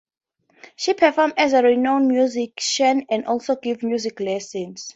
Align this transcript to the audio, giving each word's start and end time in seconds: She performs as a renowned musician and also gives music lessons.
She 0.77 0.95
performs 0.95 1.35
as 1.37 1.53
a 1.53 1.61
renowned 1.61 2.07
musician 2.07 3.05
and 3.07 3.27
also 3.27 3.55
gives 3.57 3.83
music 3.83 4.19
lessons. 4.19 4.89